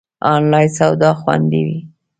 [0.33, 1.79] آنلاین سودا خوندی وی؟